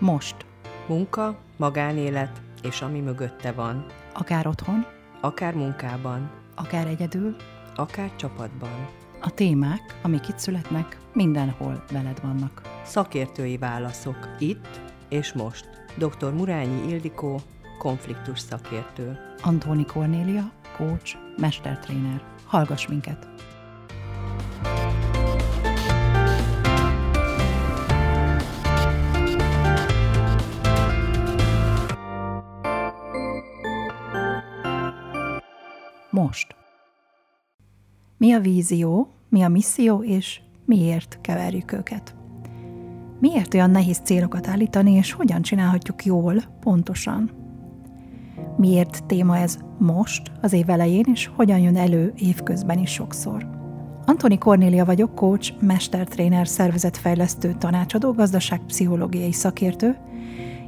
[0.00, 0.36] Most.
[0.88, 3.86] Munka, magánélet és ami mögötte van.
[4.14, 4.86] Akár otthon,
[5.20, 7.36] Akár munkában, akár egyedül,
[7.76, 8.88] akár csapatban.
[9.20, 12.62] a témák, amik itt születnek, mindenhol veled vannak.
[12.84, 15.68] Szakértői válaszok itt és most.
[15.96, 16.32] Dr.
[16.32, 17.40] Murányi Ildikó,
[17.78, 19.18] konfliktus szakértő.
[19.42, 22.22] Antóni Kornélia, coach, mestertréner.
[22.46, 23.28] Hallgass minket!
[36.30, 36.56] Most.
[38.16, 42.14] Mi a vízió, mi a misszió, és miért keverjük őket?
[43.20, 47.30] Miért olyan nehéz célokat állítani, és hogyan csinálhatjuk jól, pontosan?
[48.56, 53.46] Miért téma ez most, az év elején, és hogyan jön elő évközben is sokszor?
[54.04, 59.96] Antoni Kornélia vagyok, coach, mestertréner, szervezetfejlesztő, tanácsadó, gazdaságpszichológiai szakértő,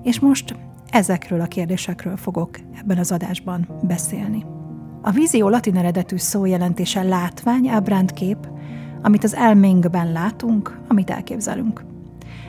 [0.02, 0.56] és most
[0.90, 4.60] ezekről a kérdésekről fogok ebben az adásban beszélni.
[5.04, 8.36] A vízió latin eredetű szó jelentése látvány, ábrántkép,
[9.02, 11.84] amit az elménkben látunk, amit elképzelünk.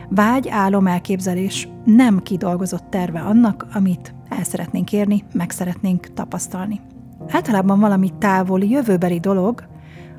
[0.10, 6.82] Vágy, álom, elképzelés nem kidolgozott terve annak, amit el szeretnénk érni, meg szeretnénk tapasztalni.
[7.30, 9.64] Általában valami távoli, jövőbeli dolog,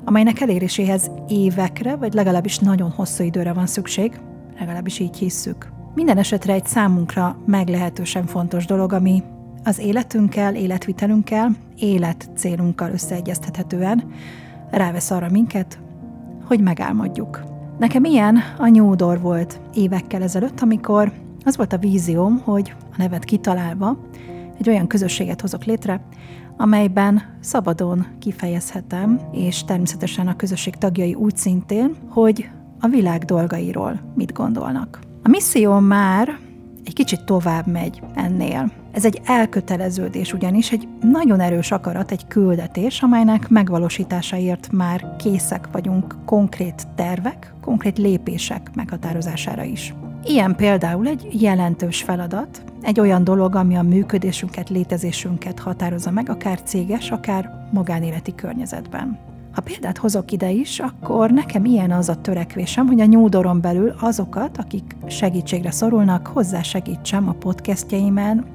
[0.05, 4.19] amelynek eléréséhez évekre, vagy legalábbis nagyon hosszú időre van szükség,
[4.59, 5.71] legalábbis így hisszük.
[5.93, 9.23] Minden esetre egy számunkra meglehetősen fontos dolog, ami
[9.65, 14.03] az életünkkel, életvitelünkkel, életcélunkkal összeegyeztethetően
[14.71, 15.79] rávesz arra minket,
[16.43, 17.43] hogy megálmodjuk.
[17.79, 21.11] Nekem ilyen a New Door volt évekkel ezelőtt, amikor
[21.43, 23.97] az volt a vízióm, hogy a nevet kitalálva
[24.59, 26.01] egy olyan közösséget hozok létre,
[26.57, 34.33] amelyben szabadon kifejezhetem, és természetesen a közösség tagjai úgy szintén, hogy a világ dolgairól mit
[34.33, 34.99] gondolnak.
[35.23, 36.37] A misszió már
[36.85, 38.71] egy kicsit tovább megy ennél.
[38.91, 46.15] Ez egy elköteleződés ugyanis, egy nagyon erős akarat, egy küldetés, amelynek megvalósításaért már készek vagyunk
[46.25, 49.93] konkrét tervek, konkrét lépések meghatározására is.
[50.23, 56.61] Ilyen például egy jelentős feladat, egy olyan dolog, ami a működésünket, létezésünket határozza meg, akár
[56.63, 59.19] céges, akár magánéleti környezetben.
[59.55, 63.95] Ha példát hozok ide is, akkor nekem ilyen az a törekvésem, hogy a nyúdoron belül
[63.99, 68.45] azokat, akik segítségre szorulnak, hozzá segítsem a podcastjeimen,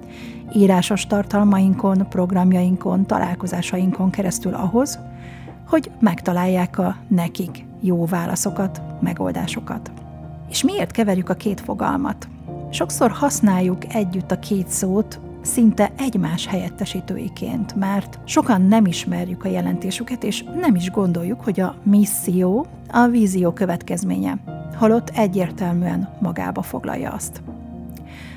[0.55, 4.99] írásos tartalmainkon, programjainkon, találkozásainkon keresztül ahhoz,
[5.69, 9.91] hogy megtalálják a nekik jó válaszokat, megoldásokat.
[10.51, 12.29] És miért keverjük a két fogalmat?
[12.71, 20.25] Sokszor használjuk együtt a két szót szinte egymás helyettesítőiként, mert sokan nem ismerjük a jelentésüket,
[20.25, 24.39] és nem is gondoljuk, hogy a misszió a vízió következménye,
[24.77, 27.43] holott egyértelműen magába foglalja azt.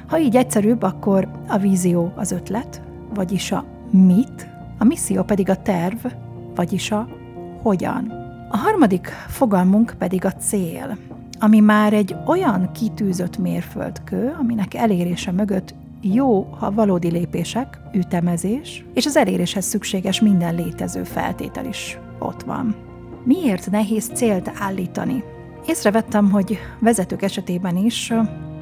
[0.08, 2.82] Ha így egyszerűbb, akkor a vízió az ötlet,
[3.14, 4.48] vagyis a mit,
[4.78, 6.06] a misszió pedig a terv,
[6.56, 7.08] vagyis a
[7.62, 8.12] hogyan.
[8.50, 10.98] A harmadik fogalmunk pedig a cél,
[11.40, 19.06] ami már egy olyan kitűzött mérföldkő, aminek elérése mögött jó, ha valódi lépések, ütemezés, és
[19.06, 22.76] az eléréshez szükséges minden létező feltétel is ott van.
[23.24, 25.24] Miért nehéz célt állítani?
[25.68, 28.14] Észrevettem, hogy vezetők esetében is,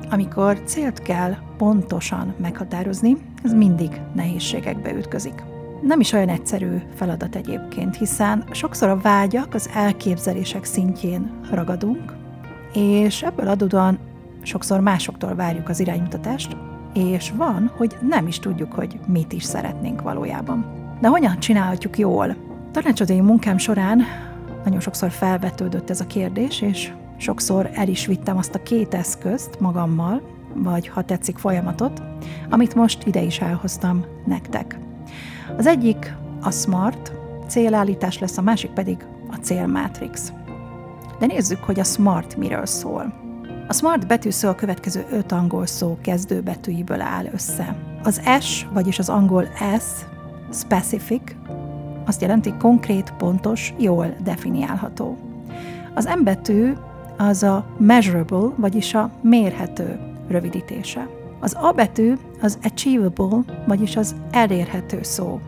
[0.09, 5.43] amikor célt kell pontosan meghatározni, ez mindig nehézségekbe ütközik.
[5.81, 12.13] Nem is olyan egyszerű feladat egyébként, hiszen sokszor a vágyak, az elképzelések szintjén ragadunk,
[12.73, 13.99] és ebből adódóan
[14.41, 16.57] sokszor másoktól várjuk az iránymutatást,
[16.93, 20.65] és van, hogy nem is tudjuk, hogy mit is szeretnénk valójában.
[21.01, 22.35] De hogyan csinálhatjuk jól?
[22.71, 24.01] Tanácsadói munkám során
[24.63, 29.59] nagyon sokszor felvetődött ez a kérdés, és sokszor el is vittem azt a két eszközt
[29.59, 30.21] magammal,
[30.53, 32.01] vagy ha tetszik folyamatot,
[32.49, 34.79] amit most ide is elhoztam nektek.
[35.57, 37.13] Az egyik a SMART,
[37.47, 40.33] célállítás lesz, a másik pedig a célmátrix.
[41.19, 43.13] De nézzük, hogy a SMART miről szól.
[43.71, 47.75] A SMART betűszó a következő öt angol szó kezdőbetűiből áll össze.
[48.03, 49.45] Az S, vagyis az angol
[49.79, 49.83] S,
[50.53, 51.21] specific,
[52.05, 55.17] azt jelenti konkrét, pontos, jól definiálható.
[55.93, 56.73] Az M betű
[57.17, 61.07] az a measurable, vagyis a mérhető rövidítése.
[61.39, 65.39] Az A betű az achievable, vagyis az elérhető szó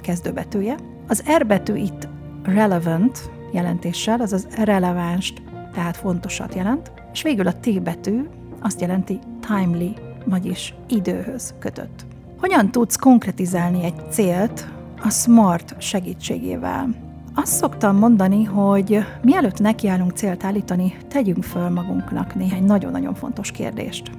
[0.00, 0.76] kezdőbetűje.
[1.08, 2.08] Az R betű itt
[2.42, 5.32] relevant jelentéssel, azaz releváns,
[5.72, 8.20] tehát fontosat jelent, és végül a T betű
[8.60, 9.94] azt jelenti timely,
[10.24, 12.04] vagyis időhöz kötött.
[12.40, 14.68] Hogyan tudsz konkretizálni egy célt
[15.02, 16.88] a SMART segítségével?
[17.34, 24.10] Azt szoktam mondani, hogy mielőtt nekiállunk célt állítani, tegyünk föl magunknak néhány nagyon-nagyon fontos kérdést.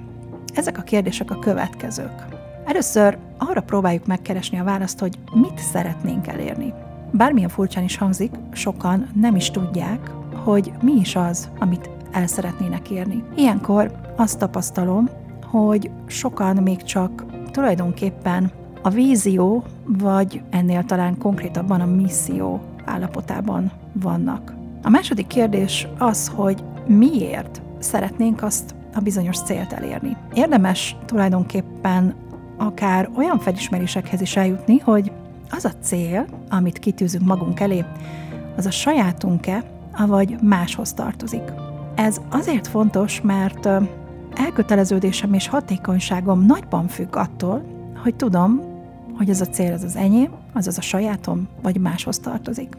[0.54, 2.26] ezek a kérdések a következők.
[2.66, 6.74] Először arra próbáljuk megkeresni a választ, hogy mit szeretnénk elérni.
[7.12, 12.90] Bármilyen furcsán is hangzik, sokan nem is tudják, hogy mi is az, amit el szeretnének
[12.90, 13.24] érni.
[13.36, 15.10] Ilyenkor azt tapasztalom,
[15.44, 18.52] hogy sokan még csak tulajdonképpen
[18.82, 24.54] a vízió, vagy ennél talán konkrétabban a misszió állapotában vannak.
[24.84, 30.18] A második kérdés az, hogy miért szeretnénk azt a bizonyos célt elérni.
[30.34, 32.16] Érdemes tulajdonképpen
[32.58, 35.12] akár olyan felismerésekhez is eljutni, hogy
[35.52, 37.86] az a cél, amit kitűzünk magunk elé,
[38.58, 39.64] az a sajátunk-e,
[40.08, 41.65] vagy máshoz tartozik.
[41.96, 43.68] Ez azért fontos, mert
[44.34, 47.64] elköteleződésem és hatékonyságom nagyban függ attól,
[48.04, 48.62] hogy tudom,
[49.18, 52.78] hogy ez a cél az az enyém, az az a sajátom, vagy máshoz tartozik.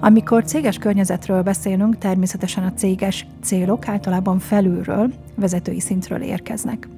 [0.00, 6.88] Amikor céges környezetről beszélünk, természetesen a céges célok általában felülről, vezetői szintről érkeznek.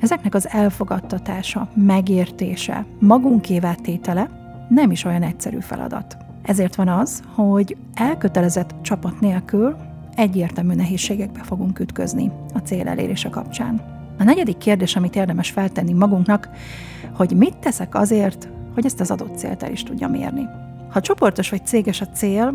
[0.00, 4.30] Ezeknek az elfogadtatása, megértése, magunkévá tétele
[4.68, 6.16] nem is olyan egyszerű feladat.
[6.42, 9.76] Ezért van az, hogy elkötelezett csapat nélkül
[10.16, 13.80] egyértelmű nehézségekbe fogunk ütközni a cél elérése kapcsán.
[14.18, 16.48] A negyedik kérdés, amit érdemes feltenni magunknak,
[17.12, 20.48] hogy mit teszek azért, hogy ezt az adott célt el is tudjam érni.
[20.90, 22.54] Ha csoportos vagy céges a cél,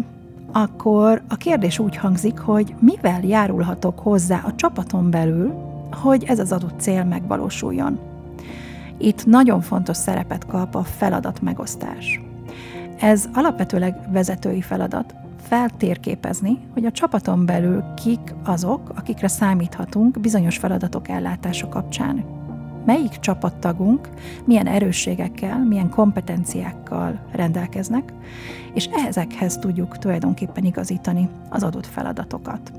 [0.52, 5.54] akkor a kérdés úgy hangzik, hogy mivel járulhatok hozzá a csapaton belül,
[5.92, 8.00] hogy ez az adott cél megvalósuljon.
[8.98, 12.22] Itt nagyon fontos szerepet kap a feladat megosztás.
[13.00, 15.16] Ez alapvetőleg vezetői feladat,
[15.52, 22.24] feltérképezni, hogy a csapaton belül kik azok, akikre számíthatunk bizonyos feladatok ellátása kapcsán.
[22.86, 24.10] Melyik csapattagunk
[24.46, 28.14] milyen erősségekkel, milyen kompetenciákkal rendelkeznek,
[28.74, 32.72] és ezekhez tudjuk tulajdonképpen igazítani az adott feladatokat.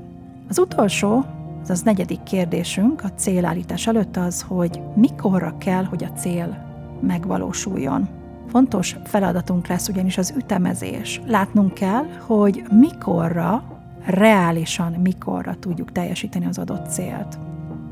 [0.49, 1.25] Az utolsó,
[1.67, 6.65] az negyedik kérdésünk a célállítás előtt az, hogy mikorra kell, hogy a cél
[7.01, 8.22] megvalósuljon.
[8.53, 11.21] Fontos feladatunk lesz ugyanis az ütemezés.
[11.27, 13.63] Látnunk kell, hogy mikorra,
[14.05, 17.39] reálisan mikorra tudjuk teljesíteni az adott célt.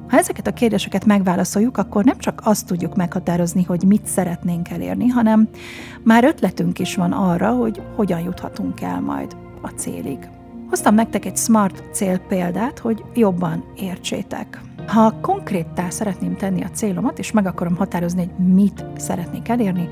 [0.07, 5.07] Ha ezeket a kérdéseket megválaszoljuk, akkor nem csak azt tudjuk meghatározni, hogy mit szeretnénk elérni,
[5.07, 5.47] hanem
[6.03, 10.29] már ötletünk is van arra, hogy hogyan juthatunk el majd a célig.
[10.69, 14.61] Hoztam nektek egy smart cél példát, hogy jobban értsétek.
[14.87, 19.89] Ha konkréttá szeretném tenni a célomat, és meg akarom határozni, hogy mit szeretnék elérni,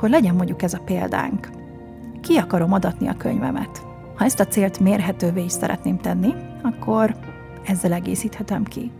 [0.00, 1.50] akkor legyen mondjuk ez a példánk.
[2.20, 3.82] Ki akarom adatni a könyvemet?
[4.16, 7.16] Ha ezt a célt mérhetővé is szeretném tenni, akkor
[7.64, 8.90] ezzel egészíthetem ki.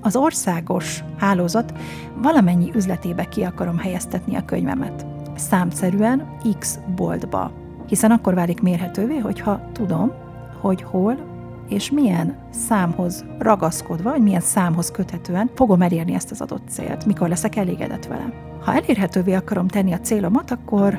[0.00, 1.72] Az országos hálózat
[2.16, 5.06] valamennyi üzletébe ki akarom helyeztetni a könyvemet.
[5.36, 7.52] Számszerűen X boltba.
[7.86, 10.12] Hiszen akkor válik mérhetővé, hogyha tudom,
[10.60, 11.31] hogy hol
[11.72, 17.28] és milyen számhoz ragaszkodva, vagy milyen számhoz köthetően fogom elérni ezt az adott célt, mikor
[17.28, 18.32] leszek elégedett vele.
[18.64, 20.98] Ha elérhetővé akarom tenni a célomat, akkor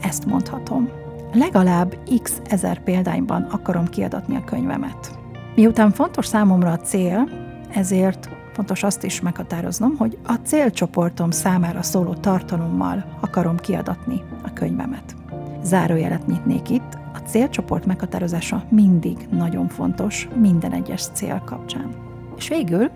[0.00, 0.88] ezt mondhatom.
[1.32, 5.18] Legalább x ezer példányban akarom kiadatni a könyvemet.
[5.54, 7.28] Miután fontos számomra a cél,
[7.74, 15.14] ezért fontos azt is meghatároznom, hogy a célcsoportom számára szóló tartalommal akarom kiadatni a könyvemet.
[15.62, 21.88] Zárójelet nyitnék itt, a célcsoport meghatározása mindig nagyon fontos minden egyes cél kapcsán.
[22.36, 22.90] És végül,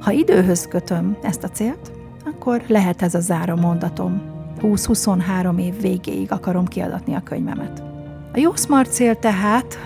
[0.00, 1.92] ha időhöz kötöm ezt a célt,
[2.24, 4.22] akkor lehet ez a záró mondatom.
[4.62, 7.82] 20-23 év végéig akarom kiadatni a könyvemet.
[8.32, 9.78] A jó smart cél tehát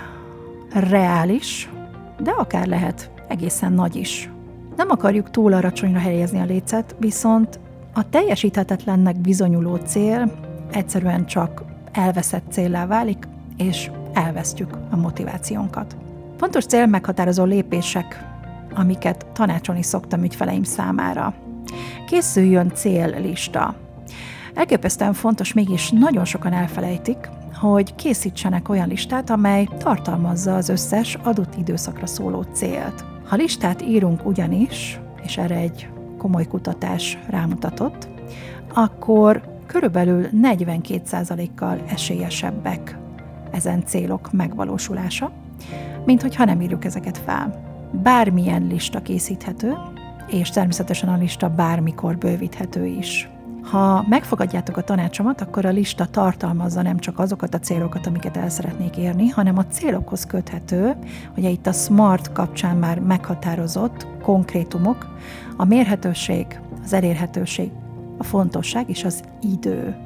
[0.73, 1.71] reális,
[2.19, 4.31] de akár lehet egészen nagy is.
[4.77, 7.61] Nem akarjuk túl alacsonyra helyezni a lécet, viszont
[7.93, 10.33] a teljesíthetetlennek bizonyuló cél
[10.73, 13.27] egyszerűen csak elveszett céllá válik,
[13.65, 15.97] és elvesztjük a motivációnkat.
[16.37, 18.25] Fontos cél meghatározó lépések,
[18.75, 21.35] amiket tanácsolni szoktam ügyfeleim számára.
[22.07, 23.75] Készüljön céllista.
[24.55, 31.55] Elképesztően fontos, mégis nagyon sokan elfelejtik, hogy készítsenek olyan listát, amely tartalmazza az összes adott
[31.59, 33.05] időszakra szóló célt.
[33.25, 38.09] Ha listát írunk ugyanis, és erre egy komoly kutatás rámutatott,
[38.75, 42.97] akkor körülbelül 42%-kal esélyesebbek
[43.55, 45.31] ezen célok megvalósulása,
[46.05, 47.63] mint hogyha nem írjuk ezeket fel.
[48.03, 49.75] Bármilyen lista készíthető,
[50.27, 53.29] és természetesen a lista bármikor bővíthető is.
[53.63, 58.49] Ha megfogadjátok a tanácsomat, akkor a lista tartalmazza nem csak azokat a célokat, amiket el
[58.49, 60.97] szeretnék érni, hanem a célokhoz köthető,
[61.37, 65.17] ugye itt a SMART kapcsán már meghatározott konkrétumok,
[65.57, 67.71] a mérhetőség, az elérhetőség,
[68.19, 69.97] a fontosság és az idő.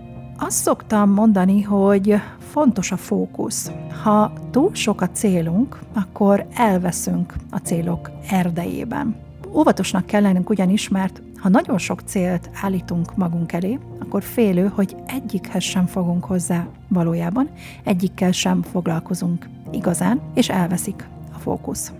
[0.40, 2.14] Azt szoktam mondani, hogy
[2.50, 3.70] fontos a fókusz.
[4.02, 11.22] Ha túl sok a célunk, akkor elveszünk a célok erdejében Óvatosnak kell lennünk ugyanis, mert
[11.36, 17.48] ha nagyon sok célt állítunk magunk elé, akkor félő, hogy egyikhez sem fogunk hozzá valójában,
[17.84, 21.92] egyikkel sem foglalkozunk igazán, és elveszik a fókusz.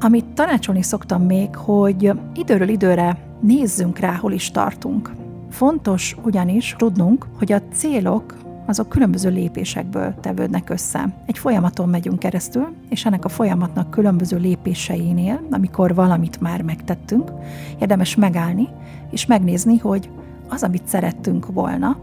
[0.00, 5.12] Amit tanácsolni szoktam még, hogy időről időre nézzünk rá, hol is tartunk.
[5.50, 11.14] Fontos ugyanis tudnunk, hogy a célok azok különböző lépésekből tevődnek össze.
[11.26, 17.32] Egy folyamaton megyünk keresztül, és ennek a folyamatnak különböző lépéseinél, amikor valamit már megtettünk,
[17.80, 18.68] érdemes megállni,
[19.10, 20.10] és megnézni, hogy
[20.48, 21.96] az, amit szerettünk volna,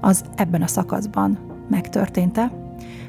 [0.00, 2.52] az ebben a szakaszban megtörtént-e,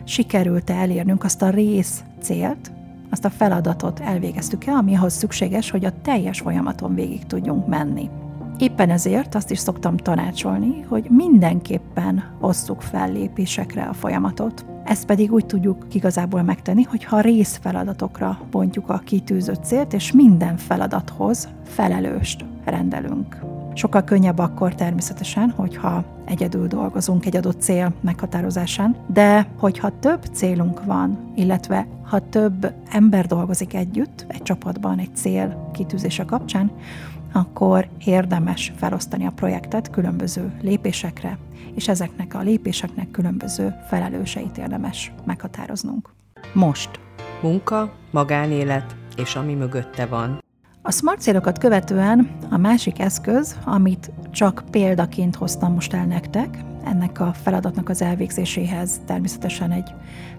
[0.04, 2.72] sikerült-e elérnünk azt a rész célt,
[3.10, 8.10] azt a feladatot elvégeztük-e, ami ahhoz szükséges, hogy a teljes folyamaton végig tudjunk menni.
[8.64, 14.66] Éppen ezért azt is szoktam tanácsolni, hogy mindenképpen osszuk fel lépésekre a folyamatot.
[14.84, 21.50] Ezt pedig úgy tudjuk igazából megtenni, hogyha részfeladatokra bontjuk a kitűzött célt, és minden feladathoz
[21.64, 23.38] felelőst rendelünk.
[23.74, 30.86] Sokkal könnyebb akkor természetesen, hogyha egyedül dolgozunk egy adott cél meghatározásán, de hogyha több célunk
[30.86, 36.72] van, illetve ha több ember dolgozik együtt egy csapatban egy cél kitűzése kapcsán,
[37.34, 41.38] akkor érdemes felosztani a projektet különböző lépésekre,
[41.76, 46.10] és ezeknek a lépéseknek különböző felelőseit érdemes meghatároznunk.
[46.54, 46.90] Most.
[47.42, 50.42] Munka, magánélet és ami mögötte van.
[50.82, 57.20] A smart célokat követően a másik eszköz, amit csak példaként hoztam most el nektek, ennek
[57.20, 59.94] a feladatnak az elvégzéséhez természetesen egy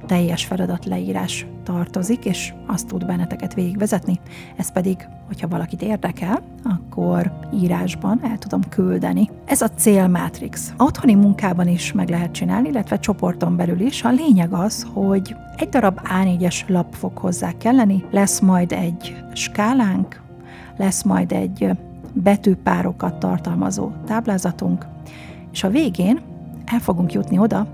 [0.06, 4.20] teljes feladat leírás tartozik, és azt tud benneteket végigvezetni.
[4.56, 9.30] Ez pedig, hogyha valakit érdekel, akkor írásban el tudom küldeni.
[9.44, 10.74] Ez a célmátrix.
[10.78, 14.02] Otthoni munkában is meg lehet csinálni, illetve csoporton belül is.
[14.02, 20.22] A lényeg az, hogy egy darab A4-es lap fog hozzá kelleni, lesz majd egy skálánk,
[20.76, 21.70] lesz majd egy
[22.12, 24.86] betűpárokat tartalmazó táblázatunk,
[25.52, 26.20] és a végén
[26.64, 27.66] el fogunk jutni oda,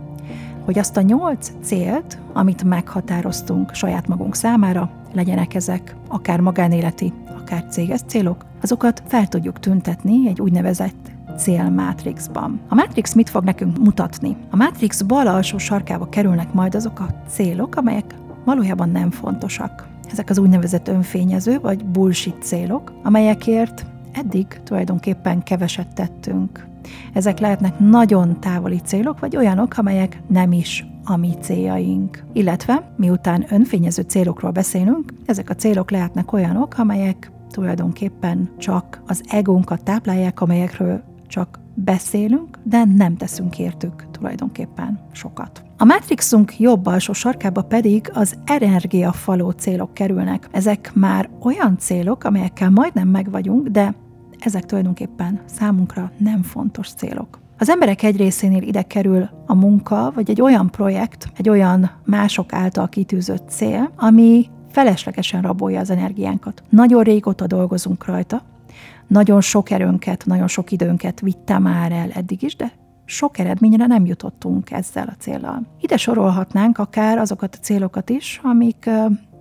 [0.64, 7.64] hogy azt a nyolc célt, amit meghatároztunk saját magunk számára, legyenek ezek akár magánéleti, akár
[7.68, 12.60] céges célok, azokat fel tudjuk tüntetni egy úgynevezett célmátrixban.
[12.68, 14.36] A Matrix mit fog nekünk mutatni?
[14.50, 19.88] A Matrix bal alsó sarkába kerülnek majd azok a célok, amelyek valójában nem fontosak.
[20.10, 26.69] Ezek az úgynevezett önfényező vagy bullshit célok, amelyekért eddig tulajdonképpen keveset tettünk.
[27.12, 32.24] Ezek lehetnek nagyon távoli célok, vagy olyanok, amelyek nem is a mi céljaink.
[32.32, 39.84] Illetve, miután önfényező célokról beszélünk, ezek a célok lehetnek olyanok, amelyek tulajdonképpen csak az egónkat
[39.84, 45.62] táplálják, amelyekről csak beszélünk, de nem teszünk értük tulajdonképpen sokat.
[45.76, 50.48] A Matrixunk jobb alsó sarkába pedig az energiafaló célok kerülnek.
[50.50, 53.94] Ezek már olyan célok, amelyekkel majdnem meg vagyunk, de
[54.44, 57.38] ezek tulajdonképpen számunkra nem fontos célok.
[57.58, 62.52] Az emberek egy részénél ide kerül a munka, vagy egy olyan projekt, egy olyan mások
[62.52, 66.62] által kitűzött cél, ami feleslegesen rabolja az energiánkat.
[66.68, 68.42] Nagyon régóta dolgozunk rajta,
[69.06, 72.72] nagyon sok erőnket, nagyon sok időnket vitte már el eddig is, de
[73.04, 75.66] sok eredményre nem jutottunk ezzel a célral.
[75.80, 78.90] Ide sorolhatnánk akár azokat a célokat is, amik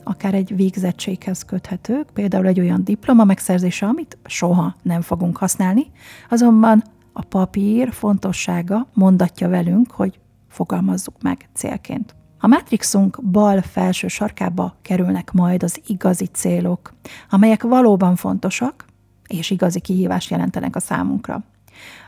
[0.09, 5.91] akár egy végzettséghez köthetők, például egy olyan diploma megszerzése, amit soha nem fogunk használni,
[6.29, 12.15] azonban a papír fontossága mondatja velünk, hogy fogalmazzuk meg célként.
[12.39, 16.93] A Matrixunk bal felső sarkába kerülnek majd az igazi célok,
[17.29, 18.85] amelyek valóban fontosak,
[19.27, 21.43] és igazi kihívást jelentenek a számunkra.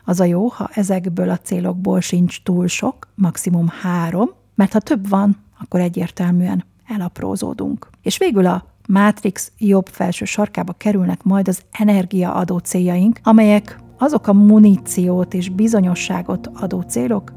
[0.05, 5.10] Az a jó, ha ezekből a célokból sincs túl sok, maximum három, mert ha több
[5.10, 7.90] van, akkor egyértelműen elaprózódunk.
[8.02, 14.34] És végül a Matrix jobb felső sarkába kerülnek majd az energiaadó céljaink, amelyek azok a
[14.34, 17.34] muníciót és bizonyosságot adó célok,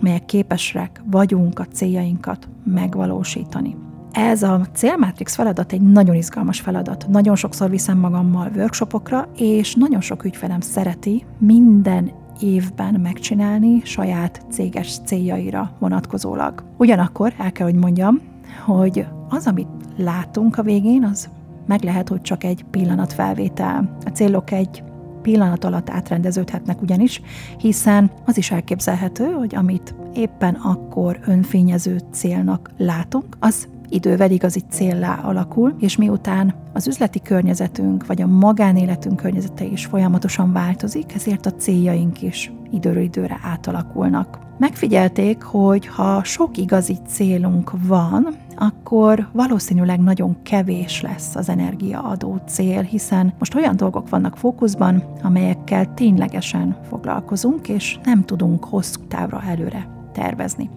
[0.00, 3.76] melyek képesek vagyunk a céljainkat megvalósítani.
[4.12, 7.06] Ez a célmátrix feladat egy nagyon izgalmas feladat.
[7.08, 14.98] Nagyon sokszor viszem magammal workshopokra, és nagyon sok ügyfelem szereti minden évben megcsinálni saját céges
[15.04, 16.64] céljaira vonatkozólag.
[16.76, 18.20] Ugyanakkor el kell, hogy mondjam,
[18.64, 21.28] hogy az, amit látunk a végén, az
[21.66, 23.96] meg lehet, hogy csak egy pillanatfelvétel.
[24.04, 24.82] A célok egy
[25.22, 27.20] pillanat alatt átrendeződhetnek ugyanis,
[27.58, 35.14] hiszen az is elképzelhető, hogy amit éppen akkor önfényező célnak látunk, az idővel igazi céllá
[35.14, 41.54] alakul, és miután az üzleti környezetünk vagy a magánéletünk környezete is folyamatosan változik, ezért a
[41.54, 44.45] céljaink is időről időre átalakulnak.
[44.58, 52.82] Megfigyelték, hogy ha sok igazi célunk van, akkor valószínűleg nagyon kevés lesz az energiaadó cél,
[52.82, 59.88] hiszen most olyan dolgok vannak fókuszban, amelyekkel ténylegesen foglalkozunk, és nem tudunk hosszú távra előre
[60.12, 60.70] tervezni.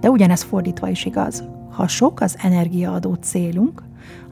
[0.00, 1.44] De ugyanez fordítva is igaz.
[1.70, 3.82] Ha sok az energiaadó célunk,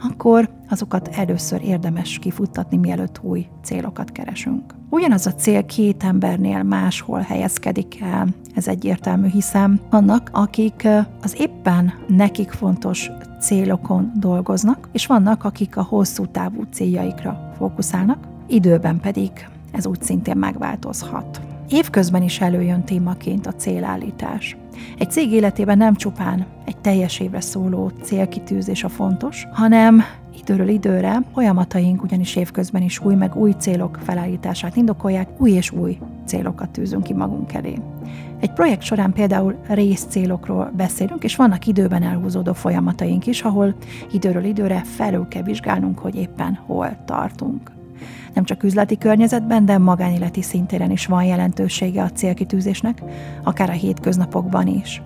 [0.03, 4.75] akkor azokat először érdemes kifuttatni, mielőtt új célokat keresünk.
[4.91, 10.89] Ugyanaz a cél két embernél máshol helyezkedik el, ez egyértelmű, hiszen vannak, akik
[11.23, 19.01] az éppen nekik fontos célokon dolgoznak, és vannak, akik a hosszú távú céljaikra fókuszálnak, időben
[19.01, 19.31] pedig
[19.73, 21.41] ez úgy szintén megváltozhat.
[21.69, 24.57] Évközben is előjön témaként a célállítás.
[24.99, 30.03] Egy cég életében nem csupán egy teljes évre szóló célkitűzés a fontos, hanem
[30.39, 35.99] időről időre folyamataink ugyanis évközben is új meg új célok felállítását indokolják, új és új
[36.27, 37.79] célokat tűzünk ki magunk elé.
[38.41, 43.75] Egy projekt során például részcélokról beszélünk, és vannak időben elhúzódó folyamataink is, ahol
[44.13, 47.74] időről időre felül kell vizsgálnunk, hogy éppen hol tartunk.
[48.35, 53.03] Nem csak üzleti környezetben, de magánéleti szintéren is van jelentősége a célkitűzésnek,
[53.43, 55.03] akár a hétköznapokban is.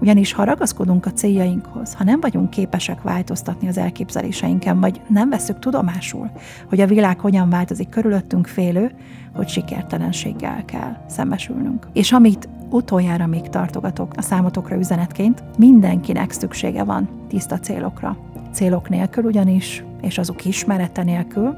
[0.00, 5.58] Ugyanis ha ragaszkodunk a céljainkhoz, ha nem vagyunk képesek változtatni az elképzeléseinken, vagy nem veszük
[5.58, 6.30] tudomásul,
[6.68, 8.90] hogy a világ hogyan változik körülöttünk félő,
[9.34, 11.86] hogy sikertelenséggel kell szembesülnünk.
[11.92, 18.16] És amit utoljára még tartogatok a számotokra üzenetként, mindenkinek szüksége van tiszta célokra.
[18.52, 21.54] Célok nélkül ugyanis, és azok ismerete nélkül,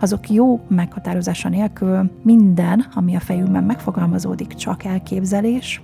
[0.00, 5.82] azok jó meghatározása nélkül minden, ami a fejünkben megfogalmazódik, csak elképzelés,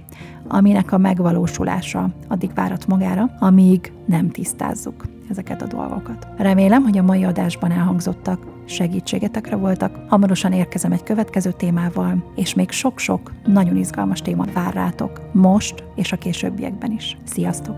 [0.48, 6.28] aminek a megvalósulása addig várat magára, amíg nem tisztázzuk ezeket a dolgokat.
[6.36, 9.98] Remélem, hogy a mai adásban elhangzottak segítségetekre voltak.
[10.08, 16.12] Hamarosan érkezem egy következő témával, és még sok-sok nagyon izgalmas téma vár rátok, most és
[16.12, 17.16] a későbbiekben is.
[17.24, 17.76] Sziasztok!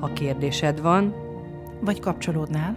[0.00, 1.14] Ha kérdésed van,
[1.84, 2.76] vagy kapcsolódnál,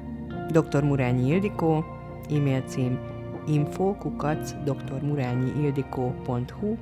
[0.51, 0.83] Dr.
[0.83, 1.83] Murányi Ildikó,
[2.29, 2.99] e-mail cím
[3.47, 6.77] info.kukac drmurányiildikó.hu